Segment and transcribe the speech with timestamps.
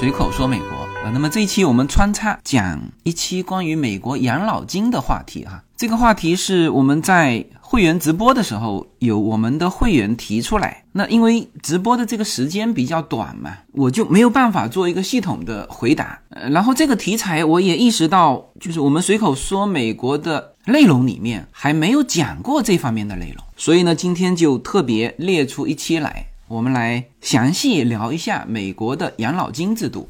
[0.00, 0.66] 随口说美国
[1.04, 1.10] 啊。
[1.12, 5.62] 那么这一期我们穿插讲一期关于美国养老金的话题哈。
[5.76, 16.18] 这个话题是我们在会员直播的时候有我们的会员提出来，那因为直播的这个时间比较短嘛，我就没有办法做一个系统的回答。
[16.30, 26.28] 呃，然后这个题材我也意识到，就是我们随口说美国的内容里面还没有讲过这方面的内容，所以呢，今天就特别列出一期来。
[26.50, 30.08] 我们来详细聊一下美国的养老金制度。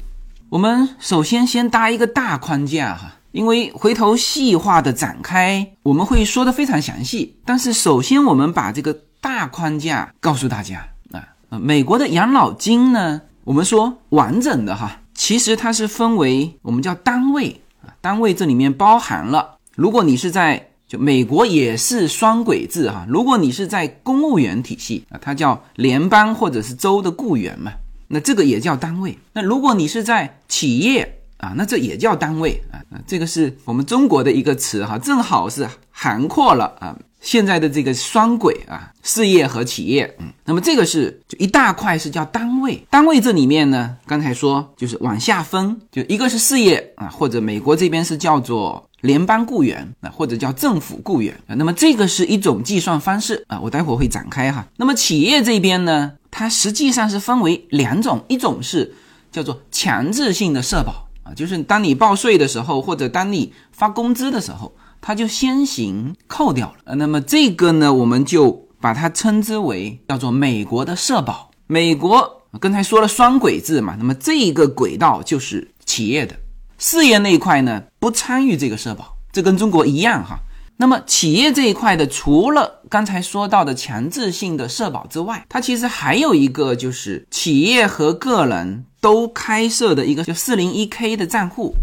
[0.49, 7.37] 我们首先先搭一个大框架哈，因为回头细化的展开，我们会说的非常详细。
[7.45, 8.91] 但是首先我们把这个
[9.21, 27.71] 大框架告诉大家啊，美国的养老金呢，我们说完整的哈，其实它是分为我们叫单位啊，单位这里面包含了，如果你是在就美国也是双轨制哈，如果你是在公务员体系啊，它叫联邦或者是州的雇员嘛，
[28.09, 29.17] 那这个也叫单位。
[29.31, 32.83] 那如果你是在企业啊，那这也叫单位啊。
[33.07, 40.13] 这个是我们中国的一个词哈，正好是涵括了啊现在的这个双轨啊，事业和企业。
[40.19, 42.85] 嗯，那么这个是就一大块是叫单位。
[42.89, 48.85] 单位这里面呢，刚才说就是往下分，就一个是事业啊，或者美国这边是叫做。
[49.01, 54.63] 联邦雇员啊，或者叫政府雇员啊，那么这个是一种计算方式啊，我待会儿会展开哈。
[54.77, 58.93] 那么企业这边呢，它实际上是分为两种，一种是
[59.31, 66.95] 叫做强制性的社保啊，就是当你报税的时候，或者当你发工资的时候，它就先行扣掉了。
[66.95, 71.49] 那么这个呢，我们就把它称之为叫做美国的社保。
[71.67, 76.35] 美国刚才说了双轨制嘛，那么这个轨道就是企业的。
[76.77, 80.39] 事业那一块呢，不参与这个社保，这跟中国一样哈。
[80.77, 91.75] 那么企业这一块的，除了刚才说到的强制性的社保之外，它其实还有一个就是企业和个人都开设的一个叫四零一 K 的账户。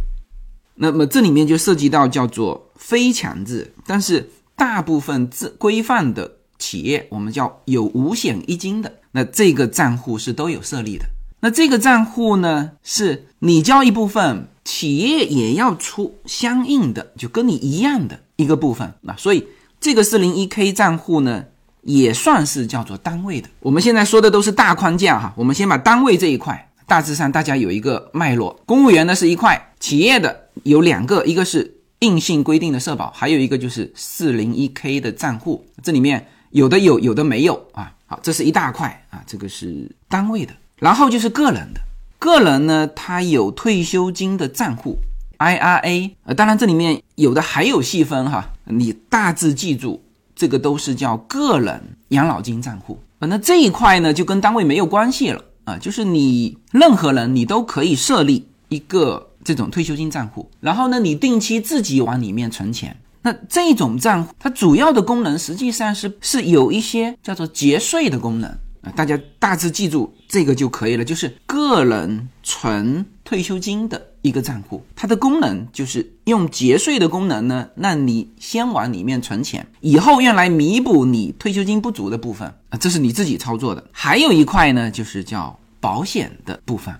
[0.78, 11.04] 那么这里面就涉及到叫做非强制，但是大部分自规范的企业，我们叫有五险一金的，那这个账户是都有设立的。
[11.40, 14.48] 那这个账户呢，是你交一部分。
[14.64, 19.48] 企业也要出相应的，就跟你一样的一个部分那，所以
[19.80, 21.42] 这个四零一 K 账户呢，
[21.80, 23.48] 也算是叫做单位的。
[23.60, 28.58] 我们现在说的都是大框架哈，我们先把单位这一块，大致上大家有一个脉络。
[28.64, 37.92] 公务员呢是一块，企业的有两个，一个是硬性规定的社保，还有一个就是四零一 K 的账户，这里面有的有，有的没有啊。
[38.06, 41.80] 好，这是一大块啊，这个是单位的，然后就是个人的。
[42.18, 44.96] 个人呢，他有退休金的账户
[45.38, 50.02] ，IRA，呃，当然这里面有的还有细分哈，你大致记住，
[50.34, 51.78] 这个都是叫个人
[52.08, 52.98] 养老金账户。
[53.18, 62.96] 那这一块呢，就跟单位没有关系了啊，就是你任何人你都可以设立一个这种退休金账户，然后呢，你定期自己往里面存钱。
[63.20, 68.48] 那这种账户它主要的功能实际上是是有一些叫做节税的功能
[68.80, 68.90] 啊。
[68.96, 83.84] 大家大致记住这个就可以了，就是个人存退休金的一个账户，它的功能就是用节税的功能呢，让你先往里面存钱，以后用来弥补你退休金不足的部分啊，这是你自己操作的。
[83.92, 86.94] 还有一块呢，就是叫保险的部分，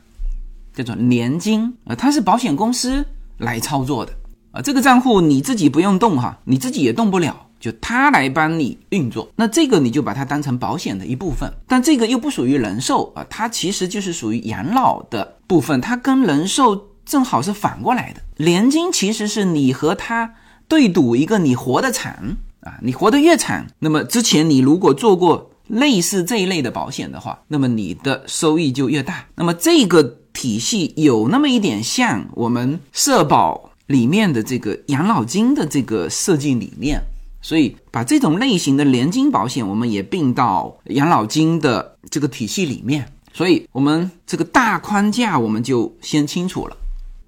[0.75, 3.05] 叫做年金啊，它是保险公司
[3.39, 4.13] 来操作的
[4.53, 7.45] 啊，这个账户你自己不用动哈，你自己也动不了。
[7.61, 18.21] 就他来帮你运作，那这个你就把它当成保险的一部分，但这个又不属于人寿啊，它其实就是属于养老的部分，它跟人寿正好是反过来的。
[18.45, 20.35] 年金其实是你和他
[20.69, 22.13] 对赌一个你活得长
[22.61, 29.27] 啊，你活得越长，那么之前你如果做过类似这一类的保险的话，那么你的收益就越大。
[29.35, 30.03] 那么这个
[30.33, 37.01] 体系有那么一点像我们社保里面的这个养老金的这个设计理念。
[37.41, 43.11] 所以，把这种类型的年金保险，我们也并到养老金的这个体系里面。
[43.33, 46.77] 所以，我们这个大框架我们就先清楚了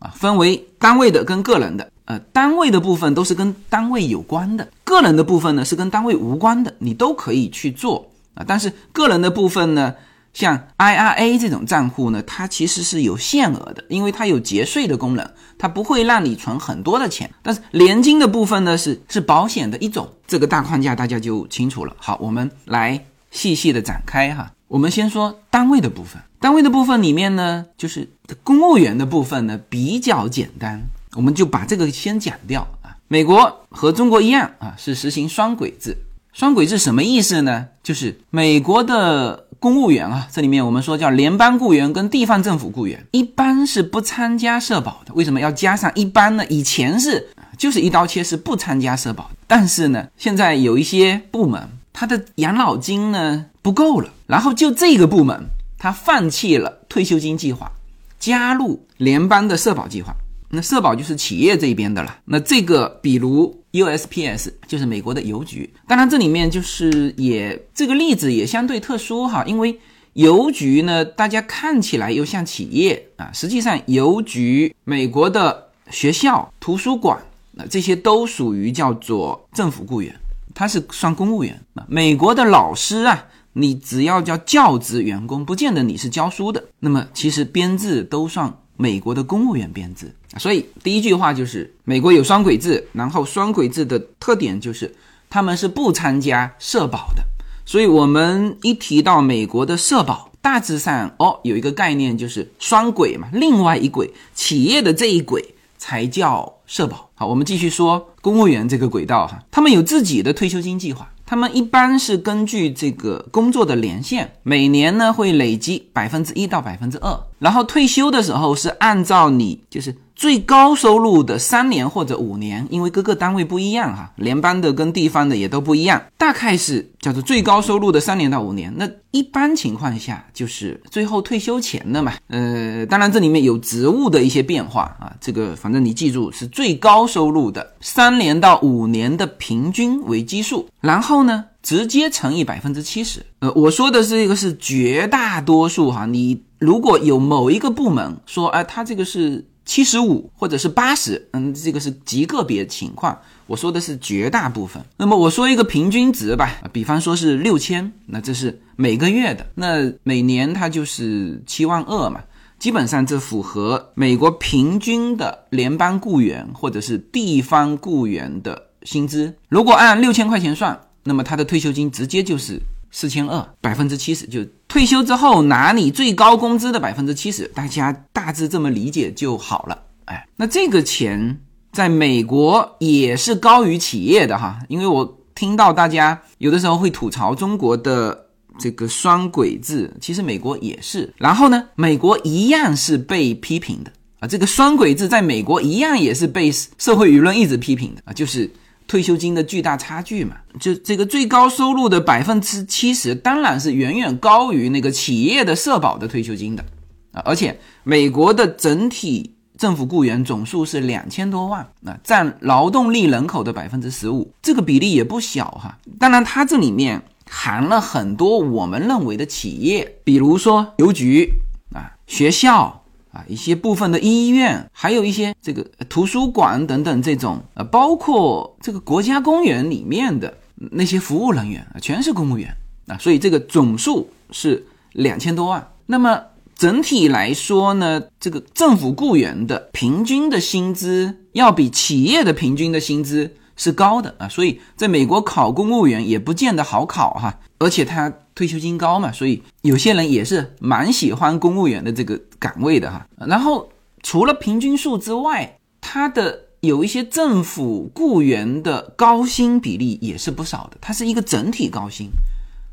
[0.00, 1.88] 啊，分为单位的跟个人的。
[2.06, 8.44] 呃，单位的部分都是跟单位有关的，个人的部分呢是跟单位无关的，你都可以去做啊。
[8.44, 9.94] 但是个人的部分呢？
[10.32, 17.28] 像 IRA 这种账户呢，它其实是有限额的，因为它有节税的功能，它不会让你存很多的钱。
[17.42, 21.96] 但是年金的部分呢，是是保险的一种，这个大框架大家就清楚了。
[21.98, 24.52] 好，我们来细细的展开哈。
[24.68, 28.08] 我们先说单位的部分，单位的部分里面呢，就是
[28.42, 30.80] 公务员的部分呢比较简单，
[31.14, 32.96] 我们就把这个先讲掉啊。
[33.08, 35.94] 美国和中国一样啊，是实行双轨制。
[36.32, 37.66] 双轨制什么意思呢？
[37.82, 45.12] 就是美国的公务员啊，这里面我们说叫联邦雇员跟地方政府雇员，一般是不参加社保的。
[45.12, 46.46] 为什么要加上一般呢？
[46.46, 47.28] 以前是
[47.58, 49.30] 就是一刀切，是不参加社保。
[49.46, 55.46] 但是呢，现在有一些部门，他的养老金呢不够了，然后就这个部门，
[55.80, 57.72] 他放弃了退休金计划，
[58.18, 60.14] 加入联邦的社保计划。
[60.50, 62.18] 那社保就是企业这边的了。
[62.26, 69.78] 那这个比如 USPS 就是美国的邮局，当然这里面就是也这个例子也相对特殊哈，因为
[70.12, 77.16] 邮局呢，大家看起来又像企业啊，实际上邮局、美国的学校、图书馆，
[77.52, 80.14] 那这些都属于叫做政府雇员，
[80.52, 81.86] 他是算公务员啊。
[81.88, 90.14] 美国的老师啊，你只要叫教职员工，不见得你是教书的，那么其实编制都算美国的公务员编制。
[90.38, 94.94] 所以第一句话就是美国有双轨制，然后双轨制的特点就是
[95.28, 97.24] 他们是不参加社保的。
[97.66, 107.10] 所以我们一提到美国的社保，大致上哦有一个概念就是双轨嘛，另外一轨企业的这一轨才叫社保。
[107.16, 111.10] 好，我们继续说公务员这个轨道哈，他们有自己的退休金计划。
[111.30, 128.70] 他们一般是根据这个工作的年限，每年呢会累积百分之一到百分之二，然后退休的时候是按照你就是最高收入的三年或者五年，因为各个单位不一样哈，联邦的跟地方的也都不一样，大概是叫做最高收入的三年到五年。
[128.76, 141.22] 那一般情况下就是最后退休前的嘛，呃，当然这里面有职务的一些变化啊，这个反正你记住是最高收入的三年到五年的平均为基数，然后。
[141.22, 143.24] 呢，直接乘以百分之七十。
[143.40, 146.06] 呃，我说的是这个是绝大多数哈。
[146.06, 153.18] 你如果有某一个部门说，哎，他这个是七十五或者是八十，嗯，这个是极个别情况。
[153.46, 154.84] 我说的是绝大部分。
[154.96, 162.20] 那么我说一个平均值吧，比方说是六千，那这是每个月的，那每年它就是七万二嘛。
[162.58, 169.34] 基本上这符合美国平均的联邦雇员或者是地方雇员的薪资。
[169.48, 170.80] 如果按六千块钱算。
[171.02, 172.60] 那么他的退休金直接就是
[172.90, 177.90] 四千二，百分之七十，就退休之后拿你最高工资的百分之七十，大家
[178.30, 179.76] 大致这么理解就好了。
[180.04, 181.40] 哎，那这个钱
[181.72, 191.12] 在美国也是高于企业的哈，因为我听到大家有的时候会吐槽中国的这个双轨制，其实美国也是。
[191.16, 193.90] 然后呢，美国一样是被批评的
[194.20, 198.48] 啊，这个双轨制在美国一样也是被社会舆论一直批评的啊，就是。
[198.86, 206.64] 退休金的巨大差距嘛，就这个最高收入的百分之七十，当然是远远高于那个企业的社保的退休金的
[207.12, 207.22] 啊！
[207.24, 215.78] 而且美国的整体政府雇员总数是两千多万啊，占劳动力人口的百分之十五，这个比例也不小哈。
[215.98, 221.28] 当然，它这里面含了很多我们认为的企业，比如说邮局
[221.74, 222.76] 啊、学校。
[223.12, 232.56] 啊，一些部分的医院，还有一些这个图书馆等等这种，呃，包括这个国家公园里面的那些服务人员啊，全是公务员
[232.86, 235.72] 啊，所以这个总数是两千多万。
[235.86, 236.22] 那么
[236.60, 248.12] 整体来说呢，这个政府雇员的平均的薪资要比企业的平均的薪资是高的啊，所以在美国考公务员也不见得好考哈，而且他。
[248.32, 253.06] 退休金高嘛，所以有些人也是蛮喜欢公务员的这个岗位的哈。
[253.26, 253.68] 然后
[254.02, 262.08] 除了平均数之外，它的有一些政府雇员的高薪比例也是不少的，它是一个整体高薪。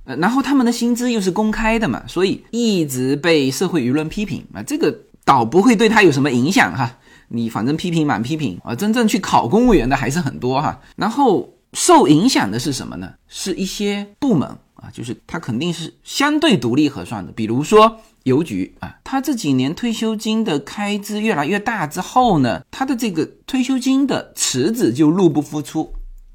[0.08, 4.64] 呃，然后他们的薪资又是公开的嘛，所以一直被社会舆论批评啊。
[4.64, 6.98] 这个倒不会对他有什么影响哈，
[7.28, 10.80] 你反正批评满批评啊，真正去考公务员的还是很多哈。
[10.96, 13.14] 然后受影响的是什么呢？
[13.28, 14.50] 是一些部门。
[14.78, 17.32] 啊，就是它肯定是相对独立核算的。
[17.32, 25.92] 比如说邮局啊，它这几年退休金的开支越来越大之后呢，它的这个退休金的池子就入不敷出。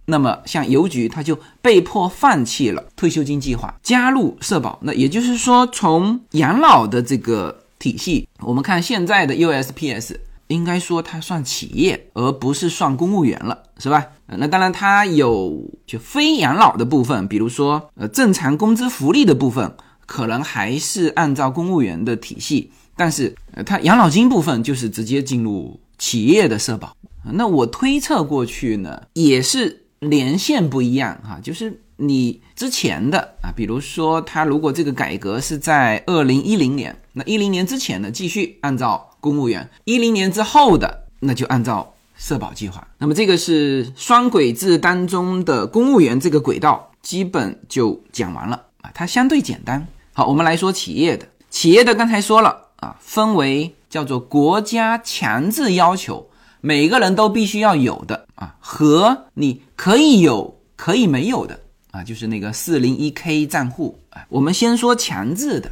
[0.06, 4.78] 那么像邮局，它就被迫放弃了退休金计划，加入社保。
[4.82, 10.16] 那也就是说，从养老的这个体系，我们看现在的 USPS。
[10.48, 14.04] 应该说它算企业，而不是算公务员了，是吧？
[14.26, 26.94] 那当然它有就非养老的部分，比如说呃正常工资福利的部分，可能还是按照公务员的体系，但是呃它养老金部分就是直接进入企业的社保。
[27.24, 39.08] 那我推测过去呢，也是年限不一样哈，就是你之前的啊，比如说他如果这个改革是在二零一零年，那一零年之前呢，继续按照。
[39.22, 42.88] 公务员一零年之后的，那就按照社保计划。
[42.98, 48.90] 那么这个是双轨制当中的公务员这个轨道，基本就讲完了啊。
[48.92, 56.28] 它相对简单，好，我们来说企业的，企业的刚才说了啊，分为叫做国家强制要求
[56.62, 64.24] 每个人都必须要有的啊，和你可以有可以没有的啊，就是那个四零一 K 账户啊。
[64.30, 65.68] 我们先说强制的，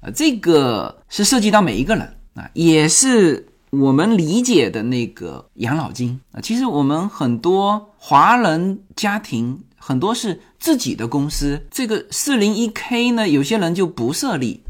[0.00, 3.48] 啊，这个是涉及到每一个人啊，也是。
[3.70, 14.62] 我们理解的那个养老金啊，其实我们很多华人家庭很多是自己的公司，这个四零一 K 呢，有些人就不设立，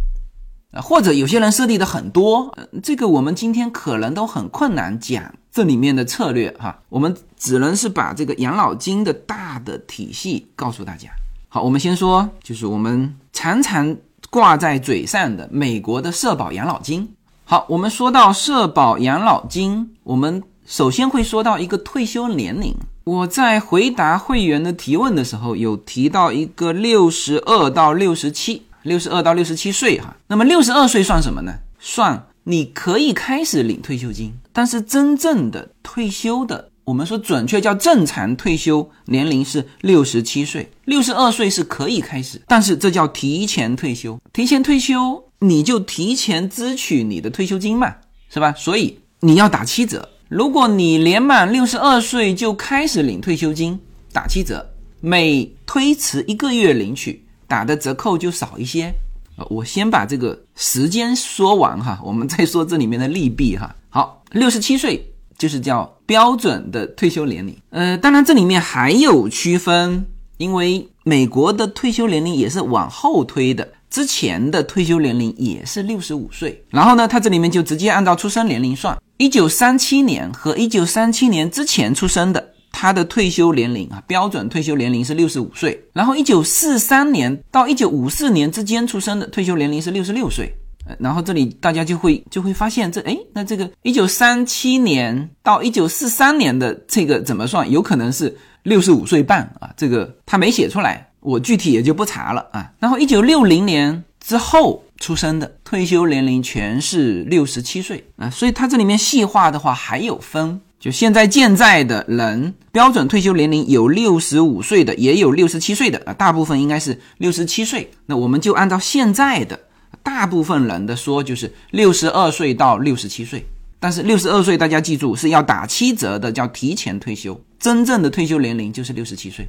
[0.81, 11.09] 或者有些人设立的很多，这个我们今天可能都很困难讲这里面的策略哈，我们只能是把这个养老金的大的体系告诉大家。
[11.49, 13.97] 好，我们先说，就是我们常常
[14.31, 17.09] 挂在嘴上的美国的社保养老金。
[17.45, 22.75] 好，我们说到社保养老金，我们首先会说到一个退休年龄。
[23.05, 30.17] 我在回答会员的提问的时候，有提到一个六十二到六十七，六十二到六十七岁哈。
[30.29, 31.53] 那么六十二岁算什么呢？
[31.79, 45.23] 算你可以开始领退休金，但是真正的退休的，我们说准确叫正常退休年龄是六十七岁，六十二岁是可以开始，但是这叫提前退休，提前退休。
[45.41, 47.95] 你就提前支取你的退休金嘛，
[48.31, 48.55] 是吧？
[48.57, 50.09] 所以你要打七折。
[50.31, 53.79] 如果你年满六十二岁就开始领退休金，
[54.15, 54.67] 打七折，
[55.03, 58.93] 每推迟一个月领取，打的折扣就少一些。
[59.39, 63.75] 呃我先把这个时间说完哈， 我们再说这里面的利弊哈。
[63.91, 67.55] 好，六十七岁就是叫标准的退休年龄。
[67.71, 70.07] 呃，当然这里面还有区分，
[70.39, 73.69] 因为美国的退休年龄也是往后推的。
[73.89, 90.53] 之前的退休年龄也是六十五岁，然后呢，它这里面就直接按照出生年龄算，一九三七年和一九三七年之前出生的，他的退休年龄啊，标准退休年龄是六十五岁，然后一九四三年到一九五四年之间出生的退休年龄是六十六岁，
[90.99, 97.71] 然后这里大家就会就会发现这哎，那这个一九三七年到一九四三年的这个怎么算？
[97.71, 101.09] 有可能是六十五岁半啊，这个他没写出来。
[101.21, 102.71] 我具体也就不查了啊。
[102.79, 117.91] 然后一九六零年之后出生的退休年龄全是六十七岁啊，所以它这里面细化的话还有分，就现在健在的人标准退休年龄有六十五岁的，也有六十七岁的啊，大部分应该是六十七岁。
[118.07, 119.59] 那我们就按照现在的
[120.03, 123.45] 大部分人的说，就是六十二岁到六十七岁。
[123.79, 129.47] 但是六十二岁大家记住是要打七折的，叫提前退休，真正的退休年龄就是六十七岁。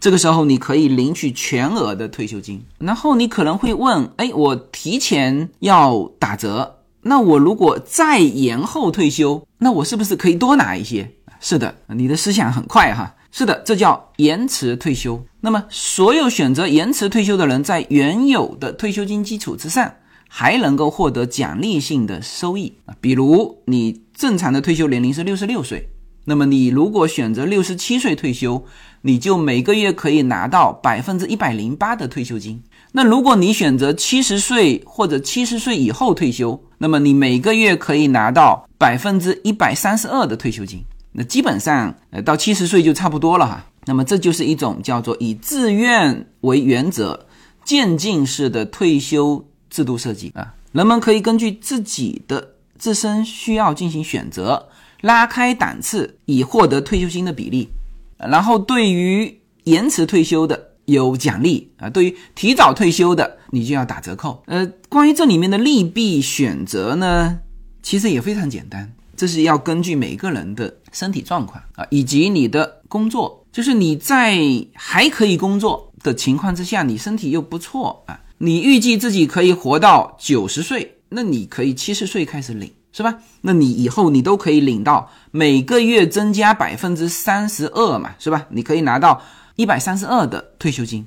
[0.00, 11.10] 这个时候你可以领取全额的退休金，然后你可能会问：哎，我提前要打折，那我如果再延后退休，那我是不是可以多拿一些？
[11.40, 13.14] 是的，你的思想很快哈。
[13.30, 15.22] 是的，这叫延迟退休。
[15.40, 19.92] 那么，所有选择延迟退休的人，在原有的退休金基础之上，
[20.28, 22.94] 还能够获得奖励性的收益啊。
[23.00, 25.88] 比如，你正常的退休年龄是六十六岁。
[26.26, 28.64] 那么你如果选择六十七岁退休，
[29.02, 32.62] 你就每个月可以拿到百分之一百零八的退休金。
[32.96, 40.80] 那如果你选择七十岁或者七十岁以后退休，那么你每个月可以拿到百分之一百三十二的退休金。
[41.10, 43.66] 那基本上，呃，到七十岁就差不多了哈。
[43.86, 47.26] 那么这就是一种叫做以自愿为原则、
[47.64, 50.54] 渐进式的退休制度设计啊。
[50.70, 54.68] 人们可以根据自己的自身需要进行选择。
[55.00, 57.68] 拉开档次以获得退休金的比例，
[58.16, 64.42] 然后对于延迟退休的有奖励啊，对于提早退休的你就要打折扣。
[64.46, 67.38] 呃，关于这里面的利弊选择呢，
[67.82, 74.38] 其实也非常简单，这是要根据每个人的身体状况啊，以及你的工作，就是你在
[74.74, 82.70] 还可以工作的情况之下，你身体又不错啊，你预计自己可以活到九十岁，那你可以七十岁开始领。
[82.96, 83.18] 是吧？
[83.40, 88.46] 那你以后你都可以领到每个月增加百分之三十二嘛，是吧？
[88.50, 89.20] 你可以拿到
[89.56, 91.06] 一百三十二的退休金，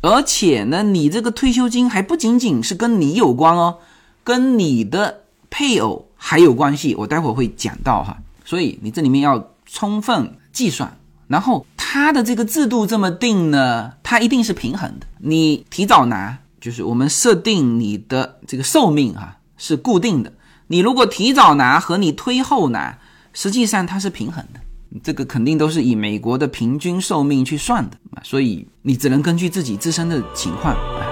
[0.00, 3.78] 而且呢，你这个退休金还不仅仅是跟你有关哦，
[4.22, 6.94] 跟你的配偶还有关系。
[6.94, 10.96] 我待会儿会讲到哈，所以你这里面要充分计算。
[11.26, 15.06] 然后它的这个制度这么定呢，它一定是平衡的。
[15.18, 20.32] 你提早拿，就是我们设定你的这个寿命哈是固定的。
[20.66, 22.98] 你如果提早拿和你推后拿，
[23.32, 24.60] 实际上它是平衡的，
[25.02, 31.06] 这个肯定都是以美国的平均寿命去算的啊，所以你只能根据自己自身的情况啊。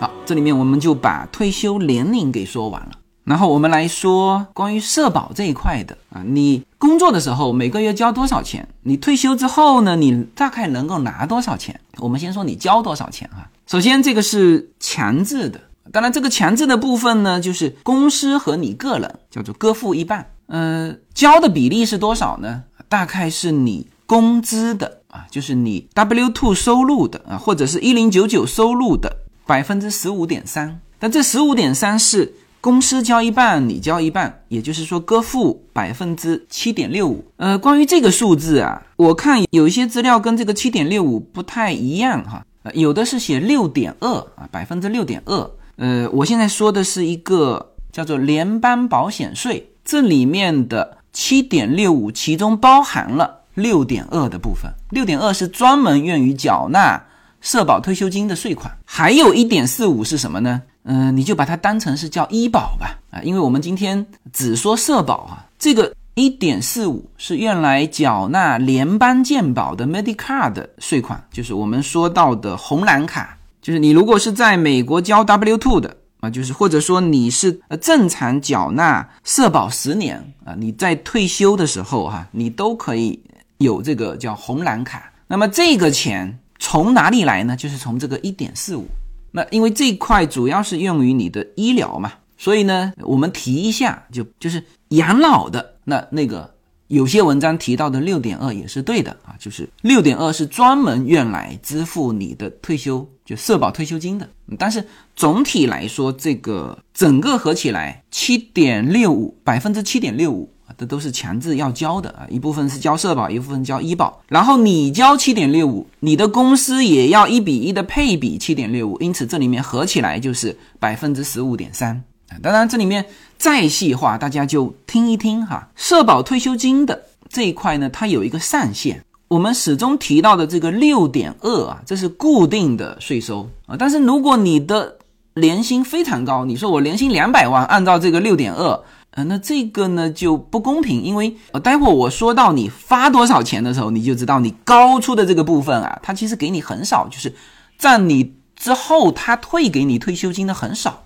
[0.00, 2.90] 好，这里面我们就把退休年龄给说完了。
[3.22, 8.66] 然后我们来说关于社保这一块的啊，你工作的时候每个月交多少钱？
[8.84, 11.78] 你退休之后呢，你大概能够拿多少钱？
[11.98, 13.50] 我们先说你交多少钱啊？
[13.66, 15.60] 首先这个是强制的，
[15.92, 20.30] 当然这个强制的部分呢，就是公司和你个人叫做各付一半。
[20.46, 22.64] 呃，交的比例是多少呢？
[22.88, 30.80] 大概是你工资的啊，就是你 W two 收入的啊，或者是一零九九收入的百分之十五点三。
[30.98, 32.32] 但这十五点三是。
[32.60, 37.24] 公司交一半，你交一半，也就是说各付百分之七点六五。
[37.36, 45.50] 呃，关于这个数字啊，我看有一些资料跟这个七点六五不太一样哈，有的是写六点二啊，百分之六点二。
[45.76, 57.02] 呃，我现在说的是一个叫做联邦保险税，这里面的七点六五其中包含了六点二的部分，六点二是专门用于缴纳
[57.40, 60.60] 社保退休金的税款，还有一点四五是什么呢？
[60.92, 83.22] 嗯，你就把它当成是叫医保吧，啊，因为我们今天只说社保啊，这个一点四五是用来缴纳联邦健保的 Medicare 的税款，就是我们说到的红蓝卡，就是你如果是在美国交 W two 的啊，就是或者说你是呃正常缴纳社保十年啊，你在退休的时候哈，你都可以
[83.58, 85.12] 有这个叫红蓝卡。
[85.28, 87.54] 那么这个钱从哪里来呢？
[87.54, 88.84] 就是从这个一点四五。
[89.32, 96.52] 那因为这一块主要是用于你的医疗嘛，所以呢，我们提一下，就就是养老的那那个
[96.88, 104.84] 有些文章提到的六点二也是对的啊，就是六点二是专门用来支付你的退休就社保退休金的，但是
[105.14, 110.50] 总体来说，这个整个合起来七点六五百分之七点六五。
[110.78, 122.36] 这都是强制要交的啊，一部分是交社保，一部分交医保，然后你交七点六五，你的公司也要一比一的配比七点六五，因此这里面合起来就是百分之十五点三啊。
[122.42, 123.04] 当然这里面
[123.36, 125.68] 再细化，大家就听一听哈。
[125.76, 133.76] 社保退休金的这一块呢，它有一个上限，我们始终提到的这个六点二啊，这是固定的税收啊。
[133.78, 134.96] 但是如果你的
[135.34, 138.80] 年薪非常高，你说我年薪两百万，按照这个六点二。
[139.12, 147.34] 呃，那这个呢就不公平，因为呃，待会我说到你发多少钱的时候，你就知道你高出的这个部分啊，它其实给你很少，就是
[147.76, 151.04] 占你之后他退给你退休金的很少。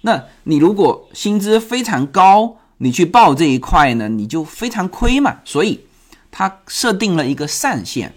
[0.00, 5.36] 那你如果薪资非常高，你去报这一块呢，你就非常亏嘛。
[5.44, 5.80] 所以
[6.32, 8.12] 他设定了一个上限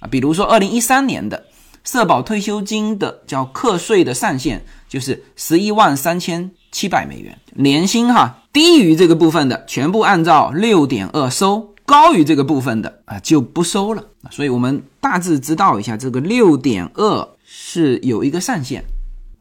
[0.00, 1.46] 啊，比如说二零一三年的
[1.84, 8.38] 社保退休金的叫课税的上限就是十一万三千七百美元年薪哈。
[8.52, 14.04] 低于这个部分的，全部按照六点二收；高于这个部分的啊，就不收了。
[14.30, 18.84] 所以，我们大致知道一下，这个六点二是有一个上限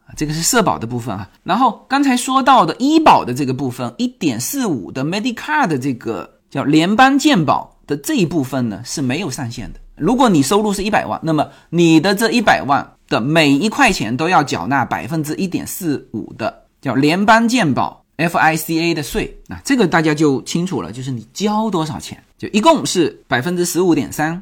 [0.05, 0.15] 啊。
[0.15, 1.29] 这个是社保的部分啊。
[1.43, 9.79] 然后刚才说到的医保的这个部分，一点四五的 Medicare 的这个叫联邦健保的这一部分呢是没有上限的。
[9.97, 18.01] 如果你收入是一百万，那么你的这一百万的每一块钱都要缴纳百分之一点四五的叫联邦健保。
[18.17, 24.39] FICA 的税，那这个大家就清楚了，就是你交多少钱，就一共是百分之十五点三，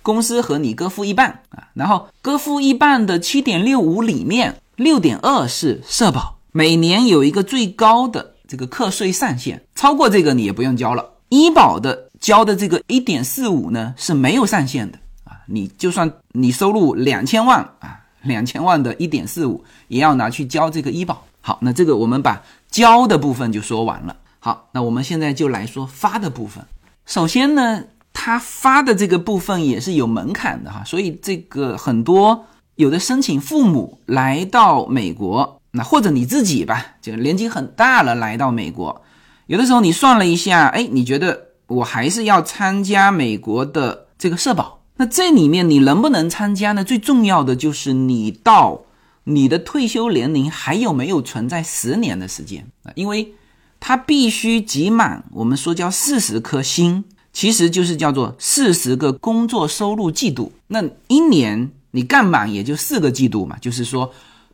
[0.00, 11.04] 公司和你各付一半啊，然后各付一半的七点六五里面，六点二是社保，每年有一个最高的这个课税上限，超过这个你也不用交了。
[11.28, 21.22] 医保的交的这个一点四五呢是没有上限的啊，你就算你收入两千万啊，两千万的一点四五也要拿去交这个医保。
[21.48, 22.42] 好，那这个我们把。
[22.70, 24.14] 交的部分就说完了。
[24.40, 26.62] 好，那我们现在就来说发的部分。
[27.06, 27.82] 首先呢，
[28.12, 39.00] 他发的这个部分也是有门槛的哈，所以这个很多有的申请父母来到美国，那或者你自己吧，就年纪很大了来到美国，
[39.46, 46.84] 有的时候你算了一下，哎，你觉得我还是要参加美国的这个社保，那这里面你能不能参加呢？
[46.84, 48.82] 最重要的就是你到。
[49.30, 52.92] 你的退休年龄还有没有存在十年的时间啊？
[52.94, 53.34] 因为
[53.78, 60.50] 它必须集满，我们说叫四十颗星，其实就是叫做四十个工作收入季度。
[60.68, 64.10] 那一年你干满也就四个季度嘛，就是说，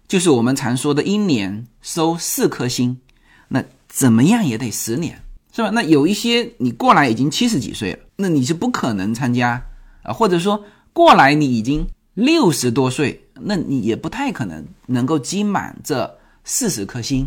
[0.09, 2.99] 就是我们常说的一年收四颗星，
[3.47, 5.23] 那怎么样也得十年，
[5.55, 5.71] 是吧？
[5.71, 9.65] 那有一些你过来已经七十几岁了，那你是不可能参加
[10.03, 13.21] 啊，或者说过来你已经六十多岁。
[13.41, 17.27] 那你也不太可能能够积满这四十颗星，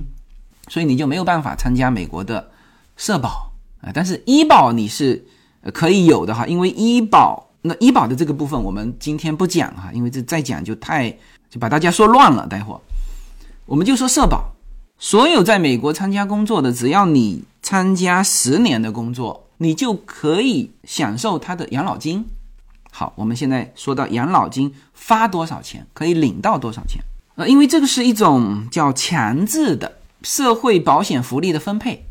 [0.69, 2.49] 所以你就没有办法参加美国的
[2.95, 3.91] 社保啊。
[3.93, 5.25] 但是医保你是
[5.73, 11.09] 可以有的哈，因为医保那医保的这个部分我们今天不讲哈，因为这再讲就太
[11.49, 12.47] 就把大家说乱了。
[12.47, 12.73] 待会
[13.65, 14.53] 我们就说社保，
[14.97, 22.25] 所有在美国参加工作的，只要你参加十年的工作，你就可以享受他的养老金。
[22.99, 26.99] 好，我们现在说到养老金发多少钱，可以领到多少钱？
[27.35, 32.03] 呃，因为这个是一种叫强制的社会保险福利的分配，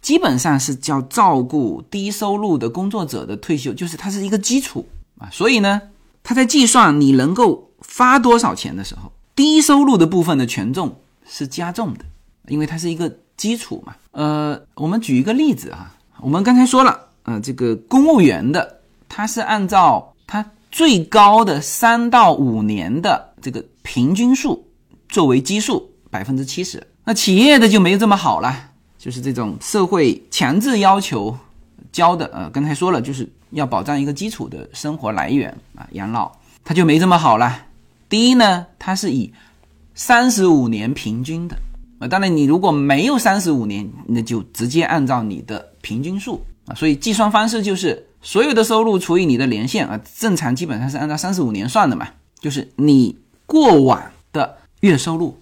[0.00, 5.28] 基本上是叫照顾低收入的工作者的退休，就是它是一个基础啊。
[5.30, 5.82] 所以呢，
[6.22, 12.06] 它在计算你能够发多少钱的时候，低收入的部分的权重是加重的，
[12.48, 13.94] 因为它是一个基础嘛。
[14.12, 20.08] 呃，我们举一个例子啊，我们刚才说了，呃，这个公务员的，他是按照。
[20.32, 24.66] 它最高的三到五年的这个平均数
[25.06, 31.36] 作为基数百分之七十，那企业的就没有这么好了，就是这种社会强制要求
[31.92, 36.32] 交的，呃，刚才说了，就是要保障一个基础的生活来源啊，养老，
[36.64, 37.66] 它就没这么好了。
[38.08, 39.30] 第一呢，它是以
[39.94, 41.54] 三十五年平均的，
[41.98, 48.02] 啊，当然你如果没有三十五年，那就直接按照你的平均数啊，所以计算方式就是。
[48.22, 52.08] 所有的收入除以你的年限啊，正常基本上是按照三十五年算的嘛，
[52.40, 54.00] 就是你过往
[54.32, 55.36] 的月收入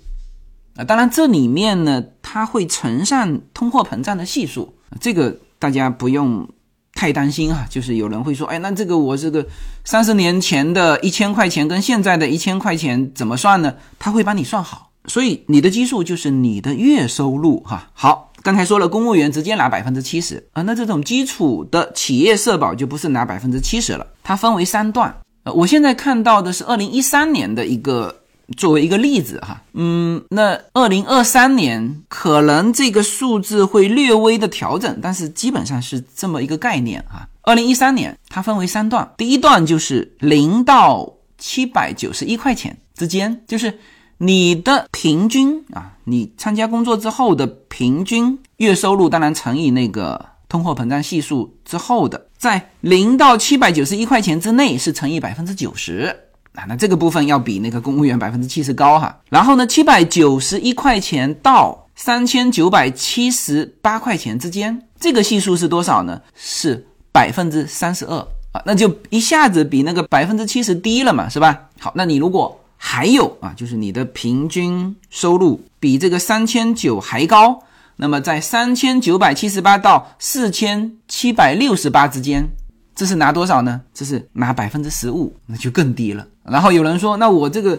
[0.76, 0.82] 啊。
[0.82, 6.48] 当然这里面呢，它会乘上通货膨胀的系数，这个大家不用
[6.94, 7.66] 太担心啊。
[7.68, 9.46] 就是有人会说，哎，那这个我这个
[9.84, 13.74] 三十年前的一千块钱跟现在的一千块钱怎么算呢？
[13.98, 17.90] 他会帮你算好，所以你的基数就是你的月收入哈。
[17.92, 18.29] 好。
[18.42, 25.14] 刚才说了，公务员直接拿百分之七十啊，那这种基础的企业社保就不是拿百分之七十了，它分为三段。
[25.44, 28.22] 呃，我现在看到的是二零一三年的一个
[28.56, 37.28] 作为一个例子哈，嗯，那二零二三年可能这个数字会略微的调整，但是基本上是这么一个概念哈。
[37.42, 43.78] 二零一三年它分为三段，第一段就是零到七百九十一块钱之间，就是。
[44.22, 56.14] 你的平均啊，你参加工作之后的平均月收入，当然乘以那个通货膨胀系数之后的，在零到七百九十一块钱之内是乘以百分之九十
[56.54, 59.20] 啊，那这个部分要比那个公务员百分之七十高哈。
[59.28, 66.20] 然后呢，七百九十一块钱到三千九百七十八块钱之间，这个系数是多少呢？
[66.34, 68.16] 是百分之三十二
[68.52, 71.68] 啊，那就一下子比那个百分之七十低了嘛，是吧？
[71.78, 77.62] 好，那你如果还有啊，就是你的平均收入比这个三千九还高，
[77.96, 82.48] 那么在三千九百七十八到四千七百六十八之间，
[82.94, 83.82] 这是拿多少呢？
[83.92, 86.26] 这是拿百分之十五，那就更低了。
[86.42, 87.78] 然后有人说，那我这个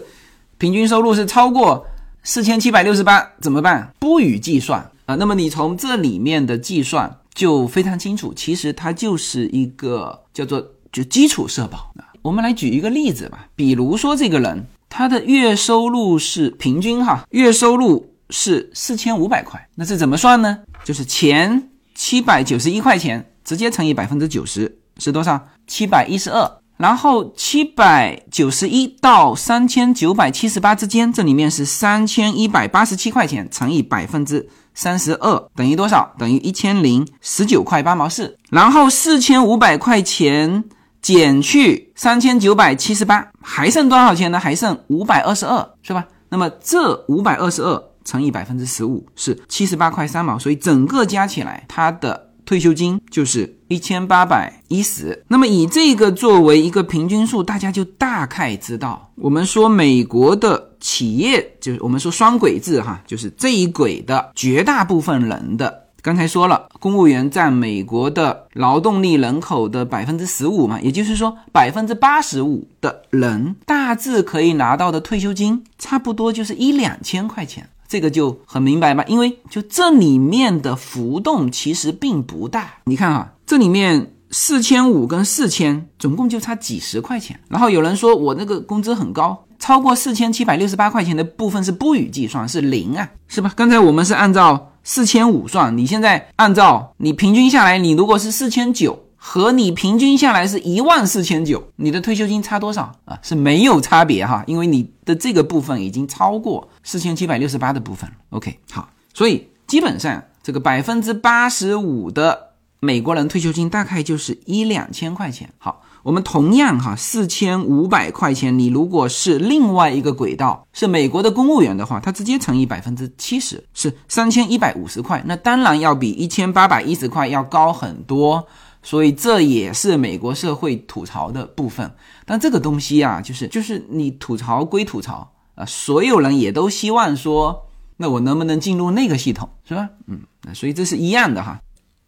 [0.56, 1.84] 平均收入是超过
[2.22, 3.92] 四千七百六十八怎么办？
[3.98, 5.16] 不予计算啊。
[5.16, 12.14] 那么你从这里面的计算就非常清楚，其实它就是一个叫做就基础社保啊。
[12.22, 14.64] 我们来举一个例子吧，比如说这个人。
[14.94, 20.58] 他的月收入是平均哈，月收入是四千五百块，那这怎么算呢？
[20.84, 25.48] 就是前七百九十一块钱直接乘以百分之九十是多少？
[25.66, 26.58] 七百一十二。
[26.76, 36.14] 然后七百九十一到三千九百七十八之间，这里面是三千一百八十七块钱乘以百分之三十二等于多少？
[36.18, 38.36] 等于一千零十九块八毛四。
[38.50, 40.62] 然后四千五百块钱。
[41.02, 44.38] 减去三千九百七十八，还剩多少钱呢？
[44.38, 46.06] 还剩五百二十二，是吧？
[46.28, 55.22] 那么这五百二十二乘以百分之十五是七十八块三毛，所以整个加起来，他的退休金就是一千八百一十。
[55.26, 65.81] 那么以这个作为一个平均数，大家就大概知道，我们说美国的企业就是我们说双轨制哈，就是这一轨的绝大部分人的。
[66.02, 79.04] 刚才说了，公务员占美国的劳动力人口的百分之十五嘛，也就是说百分之八十五的人大致可以拿到的退休金，差不多就是一两千块钱，这个就很明白吧？
[79.06, 82.78] 因为就这里面的浮动其实并不大。
[82.86, 87.38] 你看啊，这里面四千五跟四千总共就差几十块钱。
[87.48, 93.52] 然后有人说我那个工资很高，超过四千七百六十八块钱的部分是不予计算，是零啊，是吧？
[93.54, 94.68] 刚才我们是按照。
[94.84, 103.16] 四千五算，你现在按照你平均下来，你如果是四千九，和你平均下来是一万四千九，你的退休金差多少啊？
[103.22, 108.16] 是没有差别哈，因为你的这个部分已经超过四千七百六十八的部分了。
[108.30, 112.48] OK，好，所以基本上这个百分之八十五的
[112.80, 115.48] 美国人退休金大概就是一两千块钱。
[115.58, 115.80] 好。
[116.02, 128.44] 我们同样哈，四千五百块钱，你如果是另外一个轨道，是美国的公务员的话，他直接乘以百分之七十，是三千一百五十块，那当然要比一千八百一十块要高很多，
[128.82, 131.88] 所以这也是美国社会吐槽的部分。
[132.24, 139.88] 但这个东西啊，就是就是你吐槽归吐槽啊，所有人也都希望说那我能不能进入那个系统，是吧？
[140.08, 140.20] 嗯，
[140.52, 141.60] 所以这是一样的哈。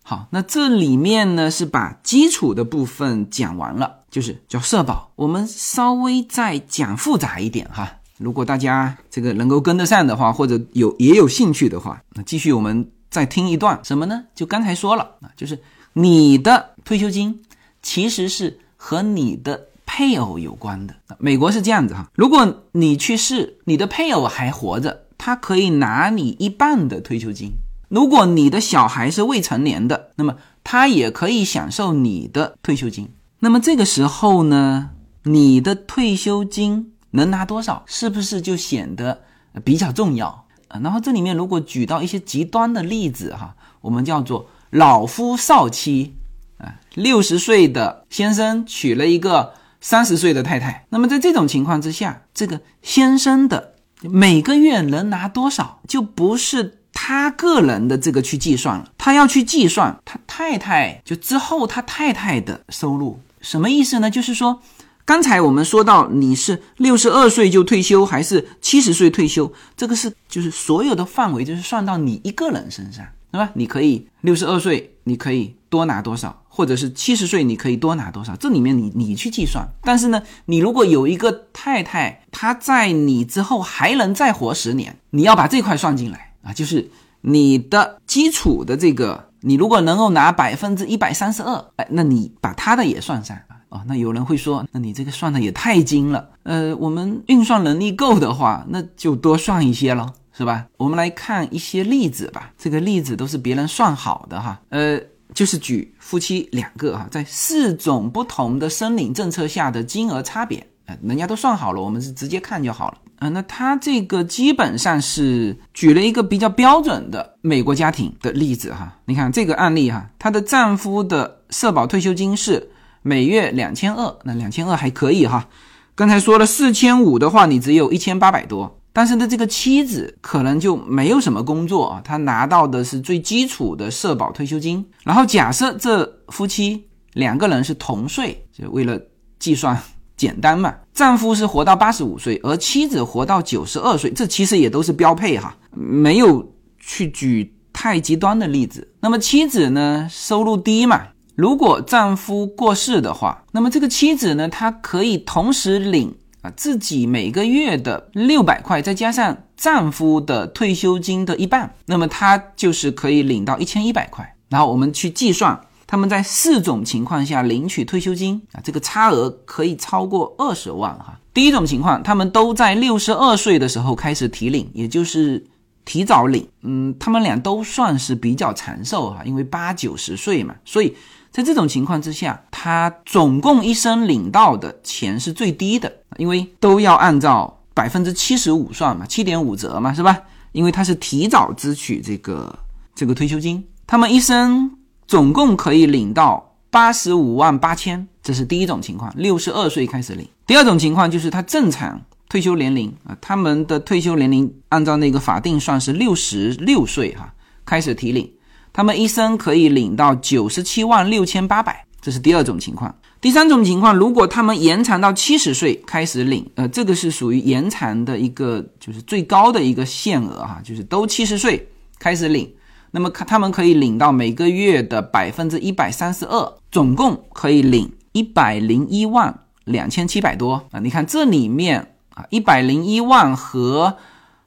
[0.06, 5.10] 好，那这里面呢是把基础的部分讲完了，就是叫社保。
[5.16, 7.90] 我们稍微再讲复杂一点哈。
[8.18, 14.24] 如果大家这个能够跟得上的话，或者有也有兴趣的话，那继续我们再听一段什么呢？
[14.34, 15.58] 就刚才说了啊，就是
[15.94, 17.42] 你的退休金
[17.82, 20.94] 其实是和你的配偶有关的。
[21.18, 27.52] 美国是这样子哈，如果你去世，你的配偶还活着，他可以拿你一半的退休金。
[27.88, 33.10] 如果你的小孩是未成年的，那么他也可以享受你的退休金。
[33.40, 34.90] 那么这个时候呢，
[35.24, 36.90] 你的退休金。
[37.16, 39.22] 能拿多少，是不是就显得
[39.62, 40.80] 比较重要啊？
[40.82, 46.16] 然后这里面如果举到一些极端的例子哈，我们叫做老夫少妻
[46.58, 64.10] 啊，六十岁的先生娶了一个三十岁的太太，那么在这种情况之下，这个先生的每个月能拿多少，就不是他个人的这个去计算了，他要去计算他太太就之后他太太的收入，什么意思呢？
[64.10, 64.62] 就是说。
[65.06, 73.50] 刚才我们说到你是六十二岁就退休还是七十岁退休，这个是就是所有的范围就是算到你一个人身上，对吧？
[73.52, 79.68] 你可以六十二岁你可以多拿多少，或者是七十岁你可以多拿多少，这里面你你去计算。
[79.82, 86.88] 但是呢，你如果有一个太太，她在你之后还能再活十年，你要把这块算进来啊，就是
[87.22, 93.36] 你的基础的这个，你如果能够拿百分之一百三十二，哎，那你把他的也算上。
[93.70, 96.28] 哦，那有人会说，那你这个算的也太精了。
[96.44, 100.66] 呃，我们运算能力够的话，那就多算一些了，是吧？
[100.76, 102.52] 我们来看一些例子吧。
[102.56, 104.60] 这个例子都是别人算好的哈。
[104.68, 105.00] 呃，
[105.34, 112.98] 就是举夫妻两个哈，在四种不同的申领政策下的金额差别，呃，人家都算好了，我们是直接看就好了。
[113.30, 118.98] 那他这个基本上是举了一个比较标准的美国家庭的例子哈。
[119.06, 122.70] 你看这个案例哈，她的丈夫的社保退休金是。
[123.06, 125.46] 每月两千二，那两千二还可以哈。
[125.94, 128.80] 刚才说了四千五的话，你只有一千八百多。
[128.94, 134.82] 但是呢，这个妻子可能就没有什么工作啊，她拿到的是最基础的社保退休金。
[135.02, 138.98] 然后假设这夫妻两个人是同岁，就为了
[139.38, 139.78] 计算
[140.16, 140.74] 简单嘛。
[140.92, 148.92] 丈夫是活到八十五岁，而妻子活到九十二岁，这其实也都是标配哈，没有去举太极端的例子。
[149.00, 151.08] 那么妻子呢，收入低嘛？
[151.34, 164.36] 如果丈夫过世的话，那么这个妻子呢，她可以同时领啊自己每个月的六百块，再加上丈夫的退休金的一半，那么她就是可以领到一千一百块。
[164.48, 165.60] 然后我们去计算，
[165.94, 171.16] 他们在四种情况下领取退休金啊，这个差额可以超过二十万哈。
[171.32, 175.40] 第一种情况，他们都在六十二岁的时候开始提领，也就是
[175.84, 180.96] 提早领，嗯，他们俩都算是比较长寿哈，因为八九十岁嘛，所以。
[181.30, 190.20] 在这种情况之下，他总共一生领到的钱是最低的，因为都要按照百分之七十五算嘛，七点五折嘛，是吧？
[190.50, 192.58] 因为他是提早支取这个
[192.96, 194.68] 这个退休金，他们一生
[195.06, 200.26] 总共可以领到八十五万八千，这是第一种情况，六十二岁开始领。
[200.46, 207.32] 第二种情况就是他正常退休年龄啊，他们的退休年龄按照那个法定算是六十六岁哈，
[207.64, 208.30] 开始提领。
[208.72, 212.92] 他们一生可以领到九十七万六千八百，这是第二种情况。
[213.20, 221.66] 第三种情况，如果他们延长到七十岁开始领，呃，这个是属于延长的一个，就是最高的一个限额哈，就是都七十岁
[221.98, 222.52] 开始领，
[222.94, 230.78] 那么他们可以领到每个月的百分之一百三十二，总共可以领一百零一万两千七百多啊。
[230.78, 233.96] 你看这里面啊，一百零一万和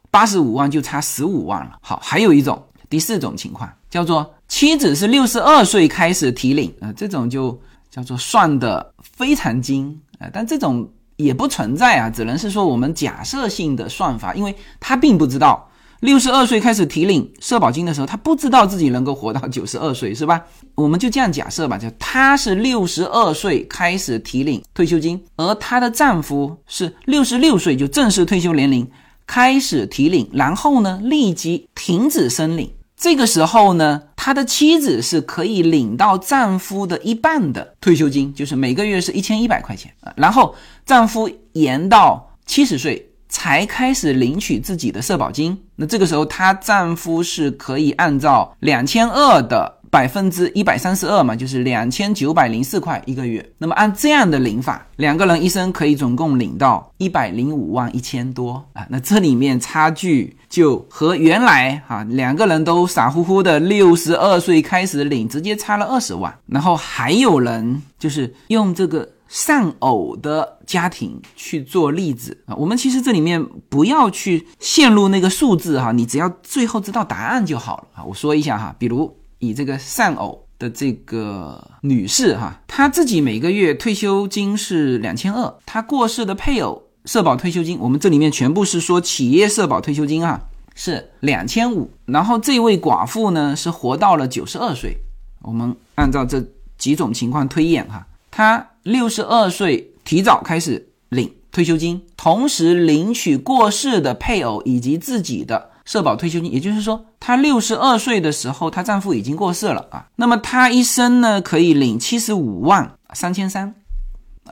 [0.09, 1.77] 八十五万就差十五万了。
[1.81, 3.69] 好，还有一种第四种情况。
[3.89, 15.66] 叫做妻子是六十二岁开始提领啊，这种就叫做算的非常精啊，但这种也不存在啊，只能是说我们假设性的算法，因为他并不知道
[16.01, 20.43] 六十二岁开始提领社保金的时候，他不知道自己能够活到 九十二岁，是吧？
[20.75, 28.87] 我们就这样假设吧，就他是六十二岁开始提领退休金，而她的丈夫是六十六岁就正式退休年龄
[29.25, 32.71] 开始提领，然后呢立即停止申领。
[32.95, 40.11] 这个时候呢，他的妻子是可以领到丈夫的一半的退休金，就是每个月是一千一百块钱啊。
[40.15, 53.45] 然后丈夫延到七十岁才开始领取自己的社保金，那这个时候她丈夫是可以按照两千二的百分之一百三十二嘛，就是两千九百零四块一个月。
[53.57, 58.85] 那么按这样的领法，两个人一生可以总共领到一百零五万一千多啊。
[58.89, 66.33] 那这里面差距就和原来哈两个人都傻乎乎的六十二岁开始领，直接差了二十万。
[66.47, 69.07] 然后还有人就是用这个。
[69.29, 78.03] 丧偶的家庭去做例子啊，我们其实这里面不要去陷入那个数字哈，你只要最后知道答案就好了啊。
[78.03, 90.41] 我说一下哈，比如以这个丧偶的这个女士哈，她自己每个月退休金是两千二，她过世的配偶社保退休金，我们这里面全部是说企业社保退休金啊，
[90.73, 94.97] 是两千五，然后这位寡妇呢是活到了九十二岁，
[95.41, 96.41] 我们按照这
[96.77, 98.06] 几种情况推演哈。
[98.31, 106.51] 他六十二岁提早开始领退休金，同时领取过世的配偶以及自己的社保退休金。
[106.51, 110.07] 也就是说，她六十二岁的时候，她丈夫已经过世了啊。
[110.17, 113.73] 那么她一生呢，可以领七十五万三千三，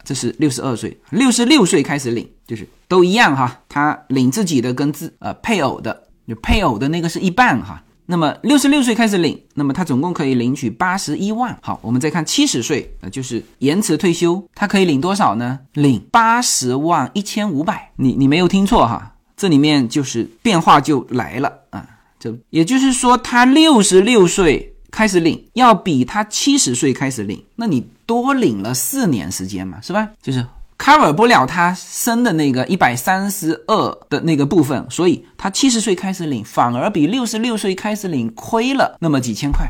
[0.04, 1.00] 这是六十二岁。
[1.12, 3.62] 六十六岁开始领，就是都一样哈。
[3.70, 7.84] 她领自己的跟自呃配偶的，就配偶的那个是一半哈。
[8.08, 11.58] 那么六十六岁开始领，那么他总共可以领取八十一万。
[11.62, 15.60] 好，我们再看七十岁，呃，就是延迟退休，他可以领多少呢？
[15.74, 17.91] 领八十万一千五百。
[17.96, 21.88] 你你没有听错哈，这里面就是变化就来了啊，
[22.20, 30.10] 就也就是说他六十六岁开始领，要比他七十岁开始领，那你多领了四年时间嘛，是吧？
[30.22, 30.46] 就是。
[30.78, 39.66] Cover 不了他生的那个一百三十二的那个部分，所以他七十岁开始领，反而比六十六岁开始领亏了那么几千块。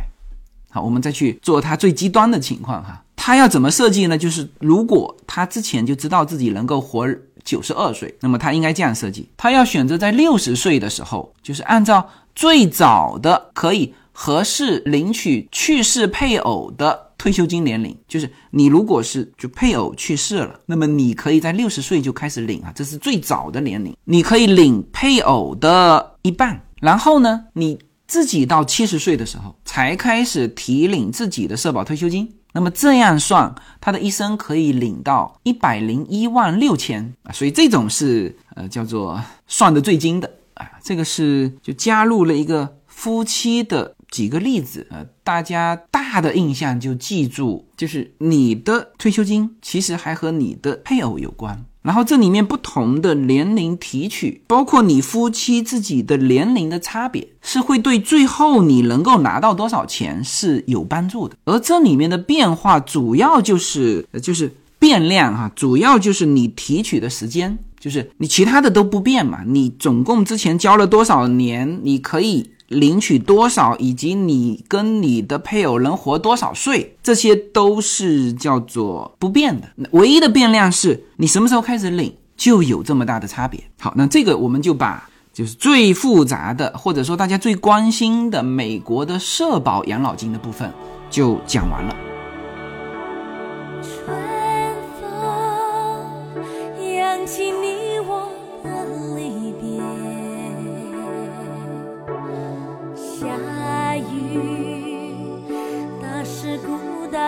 [0.71, 4.17] 好，我们再去做他最极端的情况哈，他要怎么设计呢？
[4.17, 7.07] 就是如果他之前就知道自己能够活
[7.43, 17.04] 九十二岁，那么他应该这样设计：他要选择在六十岁的时候，就是按照最早的可以合适领取去世配偶的。
[17.17, 43.94] 退休金年龄就是你如果是就配偶去世了，那么你可以在六十岁就开始领啊，这是最早的年龄，你可以领配偶的一半，然后呢，你自己到七十岁的时候才开始提领自己的社保退休金，那么这样算，他的一生可以领到一百零一万六千啊，所以这种是呃叫做算的最精的啊，这个是就加入了一个夫妻的。
[44.09, 61.35] 几个例子，呃，大家大的印象就记住，就是你的退休金其实还和你的配偶有关，然后这里面不同的年龄提取，包括你夫妻自己的年龄的差别，是会对最后你能够拿到多少钱是有帮助的。
[61.45, 72.49] 而这里面的变化主要就是就是变量哈，主要就是你提取的时间，就是你其他的都不变嘛，你总共之前交了多少年，你可以。
[72.69, 79.67] 领取多少，以及你跟你的配偶能活多少岁，这些都是叫做不变的。
[79.91, 83.63] 唯一的变量是你什么时候开始领，就有这么大的差别。
[83.79, 90.73] 好，那这个我们就把就是最复杂的，或者说大家最关心的美国的社保养老金的部分
[91.11, 91.95] 就讲完了。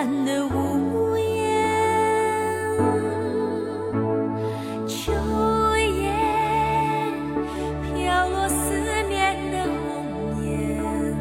[0.04, 1.26] 的屋檐，
[4.88, 5.12] 秋
[5.78, 6.12] 叶
[7.94, 8.56] 飘落思
[9.10, 11.16] 念的红颜，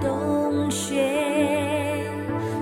[0.00, 2.04] 冬雪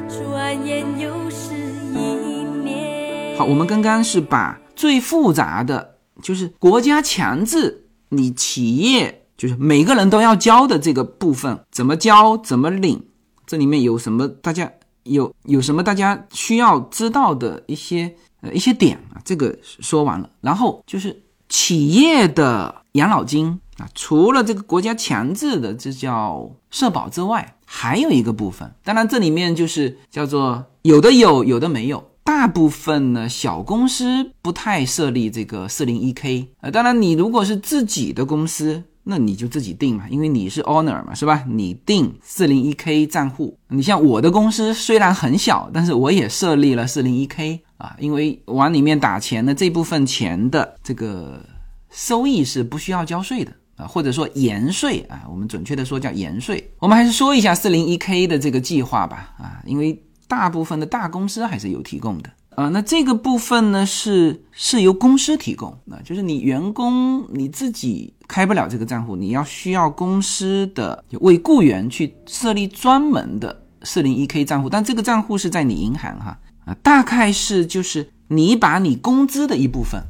[0.08, 3.36] 转眼又是一年。
[3.36, 9.23] 好，我们刚刚是把最复杂的，就是国家强制你企业。
[9.36, 13.02] 就是每个人都要交的这个部分，怎么交，怎么领，
[13.46, 14.28] 这里面有什么？
[14.28, 14.70] 大家
[15.02, 19.20] 有有什么大家需要知道的一些呃一些点啊？
[19.24, 32.10] 这个说完了，然后就是企业的养老金啊，除了这个国家强制的这叫社保之外，还有一个部分，当然这里面就是叫做有的有，有的没有。
[32.22, 38.84] 大部分呢小公司不太设立这个四零一 k 呃，当然你如果是自己的公司。
[39.06, 41.44] 那你就自己定嘛，因为你是 owner 嘛，是吧？
[41.46, 43.56] 你定四零一 k 账户。
[43.68, 51.44] 你像我的公司虽然很小，但是我也设立了四零一 k 啊，因为往里面打钱的这部分钱的这个
[51.90, 56.72] 收益是不需要交税的啊，或者说延税啊，我们准确的说叫延税。
[56.78, 62.30] 我们还是说一下四零一 k 的这个计划吧啊，因为大部分的大公司还是有提供的。
[62.56, 80.00] 啊，那这个部分呢是是由公司提供，那就是你员工你自己开不了这个账户，你要需要公司的为雇员去设立专门的四零一 K 账户，但这个账户是在你银行哈啊，大概是就是你把你工资的一部分。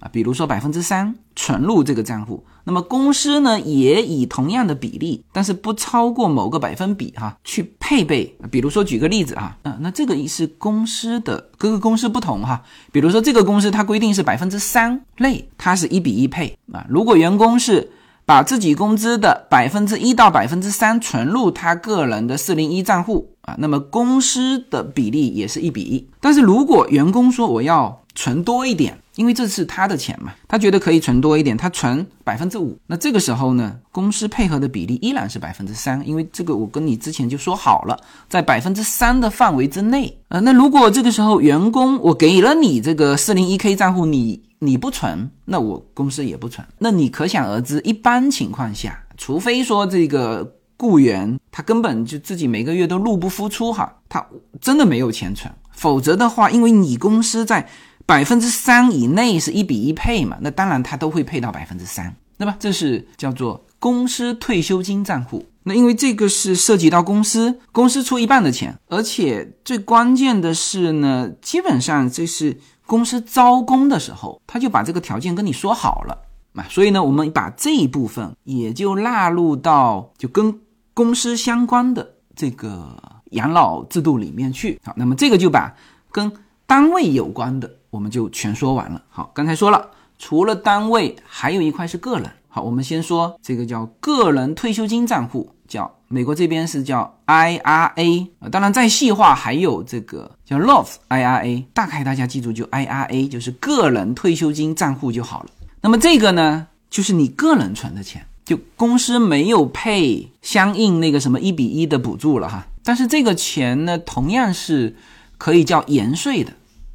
[0.00, 8.34] 啊，比如说百分之三存入这个账户，那么公司呢也以同样的比例，但是不超过某个百分比哈，去配备。
[8.50, 12.62] 比如说举个例子啊，嗯，那这个是公司的各个公司不同哈。
[12.90, 16.84] 比如说这个公司它规定是百分之三类，它是一比一配啊。
[16.88, 17.90] 如果员工是
[18.24, 26.08] 把自己工资的百分之一到百分之三存入他个人的四零一账户啊，那么公司的比例也是一比一。
[26.20, 28.98] 但是如果员工说我要存多一点。
[29.16, 32.78] 因为这是他的钱嘛，他觉得可以存多一点，他存百分之五。
[32.86, 38.00] 那这个时候呢，公司配合的比例依然是百分之三，因为这个我跟你之前就说好了，
[38.30, 40.16] 在百分之三的范围之内。
[40.28, 46.66] 呃，那如果这个时候员工我给了你这个四零一 K 账户，你你不存，那我公司也不存。
[46.78, 54.24] 那你可想而知，一般情况下，除非说这个雇员他根本就自己每个月都入不敷出哈，他
[54.62, 57.68] 真的没有钱存，否则的话，因为你公司在。
[58.10, 60.36] 百分之三以内是一比一配嘛？
[60.40, 62.56] 那当然它都会配到百分之三，对吧？
[62.58, 65.46] 这是叫做公司退休金账户。
[65.62, 76.18] 那因为这个是涉及到公司，公司出一半的钱，而且最关键的是呢，基本上这是公司招工的时候，他就把这个条件跟你说好了
[76.50, 76.64] 嘛。
[76.68, 80.58] 所以呢，我们把这一部分也就纳入到就跟
[80.92, 83.00] 公司相关的这个
[83.30, 84.80] 养老制度里面去。
[84.82, 85.72] 好，那么这个就把
[86.10, 86.32] 跟
[86.66, 87.76] 单位有关的。
[87.90, 89.02] 我们就全说完了。
[89.10, 92.30] 好，刚才说了，除了单位，还有一块是个人。
[92.48, 98.48] 好，我们先说这个叫个人退休金账户，叫美国这边是叫 IRA 啊。
[98.48, 101.64] 当然再细化，还有这个叫 Roth IRA。
[101.72, 105.50] 大概大家记住，就 IRA 就是个人退休金账户就好了。
[105.80, 112.66] 那么这个呢，就是你个人存的钱，就公司没有配相应那个什么一比一的补助了哈。
[112.82, 114.96] 但是这个钱呢，同样是
[115.38, 116.52] 可以叫延税的。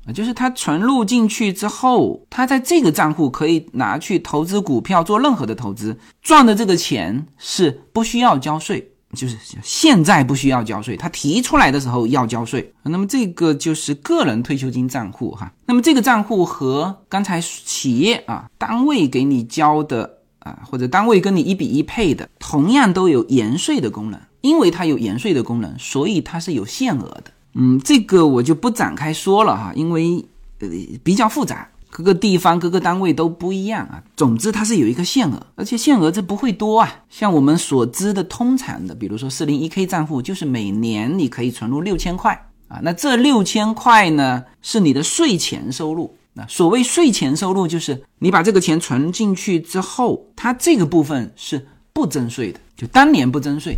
[0.07, 12.71] 啊，就是他存入进去之后，他在这个账户可以拿去投资股票，做任何的投资，赚的这个钱是不需要交税，就是现在不需要交税，他提出来的时候要交税。
[12.83, 15.51] 那么这个就是个人退休金账户哈。
[15.65, 27.31] 那么这个账户和刚才企业啊、单位给你交的啊，或者单位跟你一比一配的，同样都有延税的功能，因为它有延税的功能，所以它是有限额的。
[27.55, 30.23] 嗯，这个我就不展开说了哈，因为
[30.59, 30.67] 呃
[31.03, 34.03] 比较复杂，各个地方各个单位都不一样啊。
[34.17, 37.03] 总之它是有一个限额，而且限额这不会多啊。
[37.09, 42.79] 像我们所知的通常的，比如说四零一 K 账户，就是每年你可以存入六千块啊。
[42.83, 46.13] 那这六千块呢，是你的税前收入。
[46.33, 53.77] 那所谓税前收入，就是你把这个钱存进去之后，它这个部分是不征税的，就当年不征税。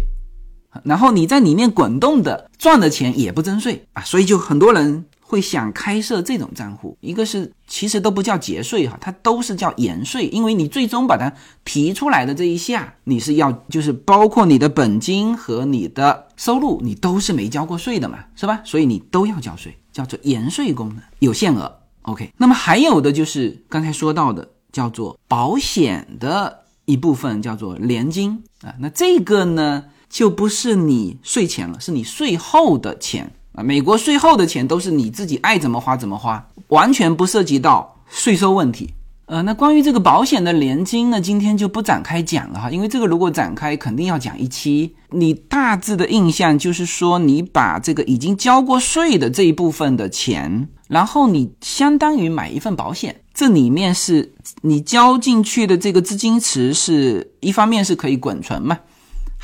[0.84, 6.97] 然后你在里面滚动的赚的钱也不征税啊，所以就很多人会想开设这种账户。
[7.01, 11.32] 一个是其实都不叫节税哈，它都是叫延税，因为你最终把它
[11.65, 18.61] 提出来的这一下，你是要就是包括你的本金和你的收入，你都是没交过税的嘛，是吧？
[18.63, 21.80] 所以你都要交税，叫做延税功能，有限额。
[22.03, 29.84] OK，那么还有的就是刚才说到的叫做保险的一部分，叫做年金啊，那这个呢？
[30.10, 33.64] 就不是你税前了，是你税后的钱啊！
[33.64, 38.89] 美国税后的钱都是你自己爱怎么花怎么花，完全不涉及到税收问题。
[39.26, 44.95] 呃，那关于这个保险的年金呢，今天就不展开讲了哈，因为这个如果展开，肯定要讲一期。
[45.10, 58.80] 你大致的印象就是说，你把这个已经交过税的这一部分的钱，然后你相当于买一份保险，这里面是你交进去的这个资金池，是一方面是可以滚存嘛。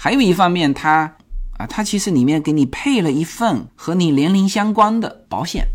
[0.04, 1.16] 还有一方面，它
[1.58, 5.66] 啊，它其实里面给你配了一份和你年龄相关的保险，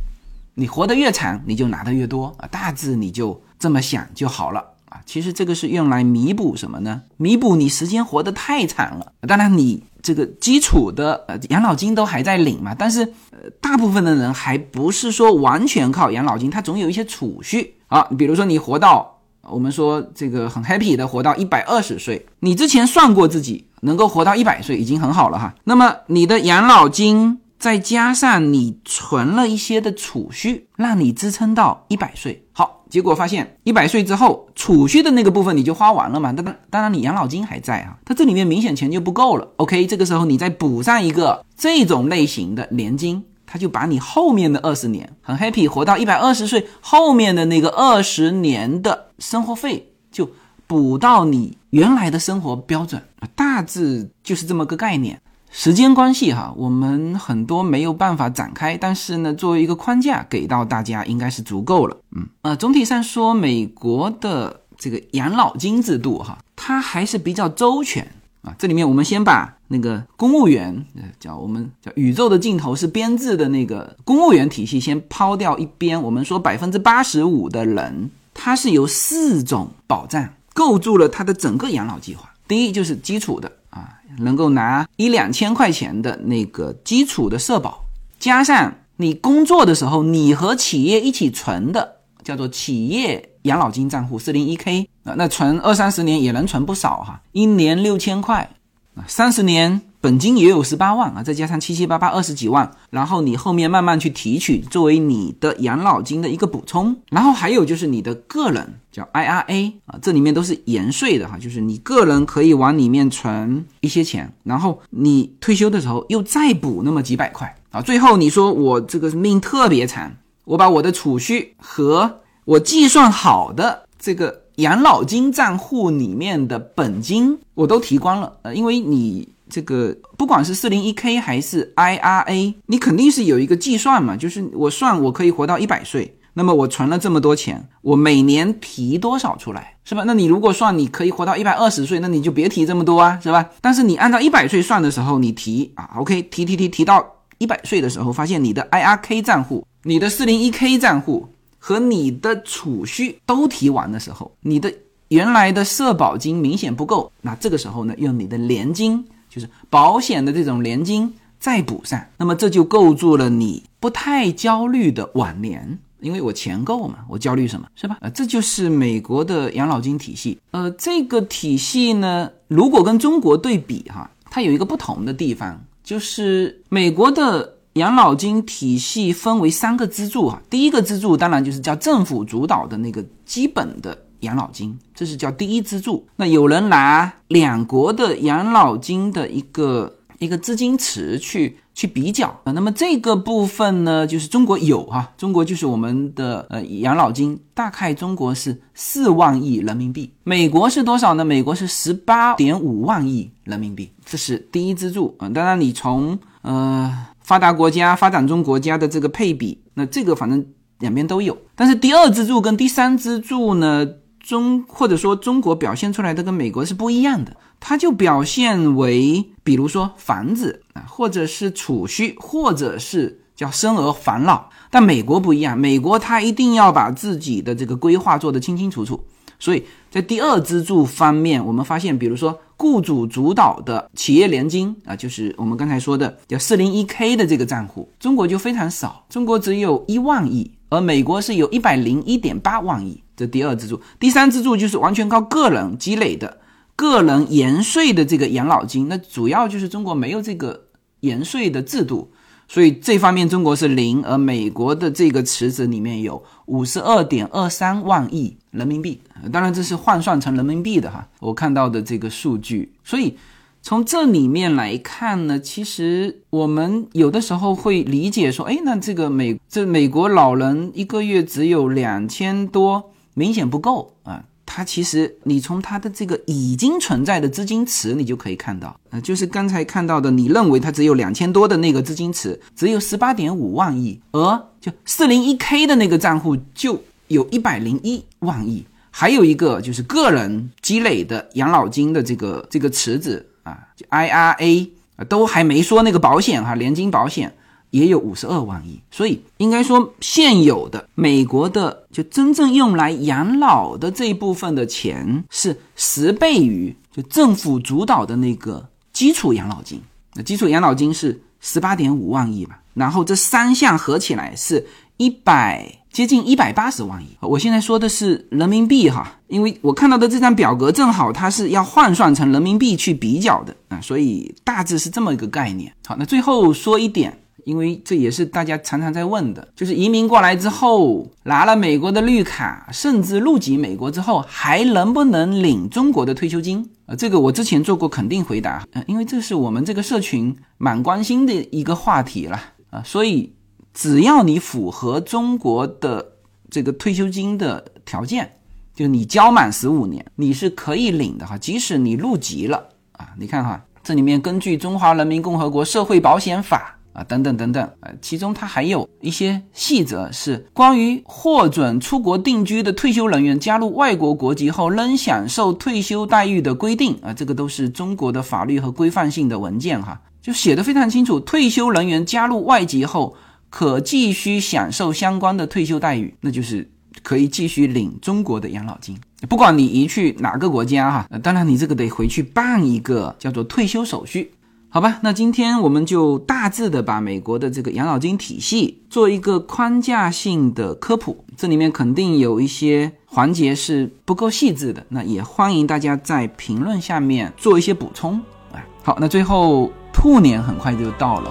[0.57, 5.01] 你活得越长，你就拿得越多啊，大致你就这么想就好了啊。
[5.07, 7.01] 其实这个是用来弥补什么呢？
[7.17, 9.13] 弥补你时间活得太长了。
[9.27, 13.01] 当然，你这个基础的呃养老金都还在领嘛，但是
[13.31, 18.03] 呃，大部分的人还不是说完全靠养老金，他总有一些储蓄啊。
[18.19, 19.15] 比如说你活到。
[19.51, 25.55] 我们说这个很 happy 的活到一百二十岁，你之前算过自己能够活到一百岁已经很好了哈。
[25.65, 32.45] 那么你的养老金再加上你存了一些的储蓄，让你支撑到一百岁。
[32.53, 36.33] 好，结果发现一百岁之后储蓄的那个部分你就花完了嘛？
[36.33, 39.49] 当然，当然你养老金还在啊，它这里面明显钱就不够了。
[39.57, 50.31] OK，这个时候你再补上一个这种类型的年金，它就把你后面的二十年很 happy 活到一百二十岁，后面的那个二十年的生活费就
[50.69, 53.03] 补到你原来的生活标准，
[53.35, 55.21] 大致就是这么个概念。
[55.51, 61.97] 时间关系哈，我们很多没有办法展开，但是呢，作为一个框架给到大家应该是足够了。
[62.15, 68.07] 嗯，呃，总体上说，美国的这个养老金制度哈，它还是比较周全
[68.43, 68.55] 啊。
[68.59, 82.29] 这里面我们先把那个公务员，呃，叫我们叫宇宙的尽头是编制的那个公务员体系先抛掉一边，我们说百分之八十五的人，它是由四种保障构筑了他的整个养老计划。
[82.49, 83.95] 第一就是基础的啊。
[84.19, 87.85] 能够拿一两千块钱的那个基础的社保，
[88.19, 98.51] 加上你工作的时候你和企业一起存的，叫做企业养老金账户四零一 K 啊，那存二三十年也能存不少哈，一年六千块
[98.97, 99.81] 啊，三十年。
[100.01, 129.29] 本金也有十八万啊，再加上七七八八二十几万，然后你后面慢慢去提取作为你的养老金的一个补充，然后还有就是你的个人叫 IRA 啊，这里面都是延税的哈，就是你个人可以往里面存一些钱，然后你退休的时候又再补那么几百块啊，最后你说我这个命特别惨，我把我的储蓄和我计算好的这个养老金账户里面的本金我都提光了，呃，因为你。
[129.51, 140.05] 这个不管是四零一 K 还是 IRA，你肯定是有一个计算嘛，就是我算我可以活到一百岁，那么我存了这么多钱，我每年提多少出来，是吧？
[140.07, 143.49] 那你如果算你可以活到一百二十岁，那你就别提这么多啊，是吧？
[143.61, 147.05] 但是你按照一百岁算的时候，你提啊，OK，提提提提到
[147.39, 151.29] 一百岁的时候，发现你的 IRK 账户、你的四零一 K 账户
[151.59, 154.73] 和你的储蓄都提完的时候，你的
[155.09, 159.05] 原来的社保金明显不够，那这个时候呢，用你的年金。
[159.29, 167.99] 就是保险的这种年金再补上，那么这就构筑了你不太焦虑的晚年，因为我钱够嘛，我焦虑什么是吧？
[168.01, 170.39] 呃，这就是美国的养老金体系。
[170.51, 183.97] 呃，这个体系呢，如果跟中国对比哈，它有一个不同的地方，就是美国的养老金体系分为三个支柱哈，第一个支柱当然就是叫政府主导的那个基本的。
[184.21, 186.07] 养老金，这是叫第一支柱。
[186.17, 192.53] 那有人拿两国的养老金的一个一个资金池去去比较啊。
[192.53, 200.13] 那么这个部分呢，就是中国有哈，中国就是我们的呃养老金，大概中国是四万亿人民币。
[200.25, 201.25] 美国是多少呢？
[201.25, 205.29] 美国是十八点五万亿人民币，这是第一支柱啊。
[205.29, 210.45] 当然，你从呃发达国家、发展中国家的这个配比，那这个反正
[210.81, 211.39] 两边都有。
[211.55, 213.87] 但是第二支柱跟第三支柱呢？
[214.29, 224.51] 中或者说中国表现出来的跟美国是不一样的，它就表现为，比如说房子啊，或者是储蓄，或者是叫生儿防老。
[224.71, 229.03] 但美国不一样，美国它一定要把自己的这个规划做得清清楚楚。
[229.39, 243.03] 所以在第二支柱方面，我们发现，比如说雇主主导的企业年金啊，就是我们刚才说的叫四零一 K 的这个账户，中国就非常少，中国只有一万亿，而美国是有一百零一点八万亿。
[243.19, 246.39] 这第二支柱，第三支柱就是完全靠个人积累的
[246.77, 248.87] 个人延税的这个养老金。
[248.89, 250.67] 那主要就是中国没有这个
[251.01, 252.13] 延税的制度，
[252.47, 259.01] 所以这方面中国是零，而美国的这个池子里面有五十二点二三万亿人民币。
[259.33, 262.73] 当然这是换算成人民币的哈，我看到的这个数据。
[262.85, 263.17] 所以
[263.61, 272.93] 从这里面来看呢，其实我们有的时候会理解说，哎，那这个美这美国老人一个月只有两千多。
[273.19, 274.23] 明显不够啊！
[274.47, 294.71] 它其实你从它的这个已经存在的资金池，你就可以看到，呃，就是刚才看到的，你认为它只有两千多的那个资金池，只有十八点五万亿，而就四零一 K 的那个账户就有一百零一万亿，还有一个就是个人积累的养老金的这个这个池子啊，就 IRA，
[295.09, 297.35] 都还没说那个保险哈，年金保险。
[297.71, 309.81] 也有五十二万亿，所以应该说现有的美国的就真正用来养老的这一部分的钱是十倍于就政府主导的那个基础养老金。
[310.15, 314.67] 那基础养老金是十八点五万亿嘛，然后这三项合起来是
[314.97, 317.07] 一百接近一百八十万亿。
[317.21, 325.73] 我现在说的是人民币哈，因为我看到的这张表格正好它是要换算成人民币去比较的啊，所以大致是这么一个概念。
[325.87, 327.17] 好，那最后说一点。
[327.45, 336.69] 因为这也是大家常常在问的，就是移民过来之后拿了美国的绿卡，甚至入籍美国之后，还能不能领中国的退休金？
[336.87, 343.35] 呃，这个我之前做过肯定回答，呃，因为这是我们这个社群蛮关心的一个话题了啊，所以
[343.75, 346.13] 只要你符合中国的
[346.51, 348.31] 这个退休金的条件，
[348.75, 351.37] 就你交满十五年，你是可以领的哈。
[351.37, 373.17] 即使你入籍了啊，你看哈，这里面根据《中华人民共和国社会保险法》啊等等等等呃，其中它还有一些细则是关于获准出国定居的退休人员加入外国国籍后仍享受退休待遇的规定啊，这个都是中国的法律和规范性的文件哈，就写的非常清楚，退休人员加入外籍后。
[373.51, 376.71] 可继续享受相关的退休待遇，那就是
[377.03, 378.95] 可以继续领中国的养老金。
[379.27, 384.31] 不管你移去哪个国家哈，当然你这个得回去办一个叫做退休手续，
[384.71, 384.99] 好吧？
[385.03, 398.21] 那今天我们就大致的把美国的这个养老金体系做一个框架性的科普，这里面肯定有一些环节是不够细致的，那也欢迎大家在评论下面做一些补充
[398.53, 398.61] 啊。
[398.85, 401.31] 好，那最后兔年很快就到了。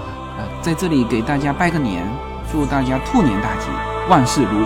[0.62, 2.06] 在这里给大家拜个年，
[2.52, 3.68] 祝大家兔年大吉，
[4.10, 4.66] 万事如意。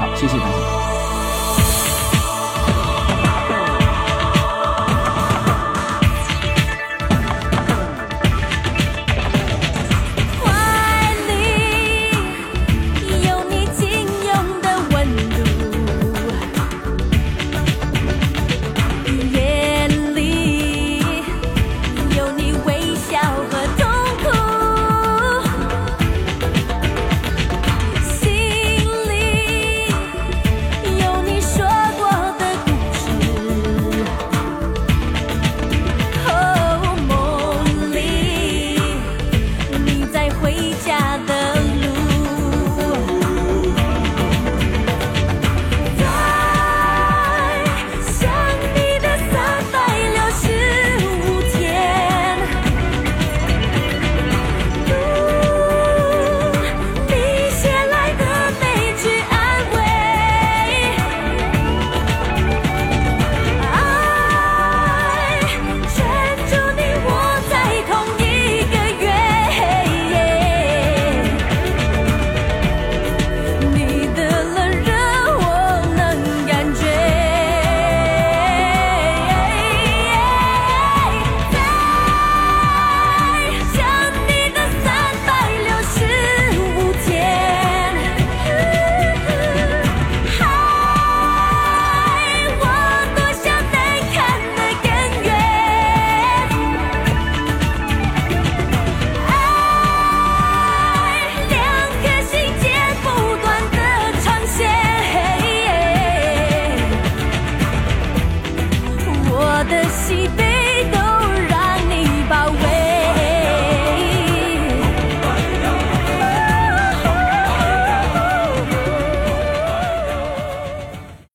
[0.00, 0.77] 好，谢谢大家。